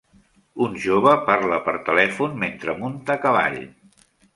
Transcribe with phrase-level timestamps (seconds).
[0.67, 3.65] Un jove parla per telèfon mentre munta a cavall.